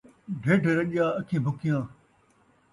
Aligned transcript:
ڈھڈھ 0.43 0.67
رڄا، 0.77 1.05
اکھیں 1.19 1.43
بکھیاں 1.45 1.81